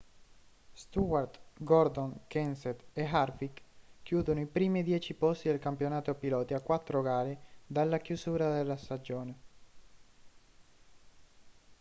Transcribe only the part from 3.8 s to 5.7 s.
chiudono i primi dieci posti del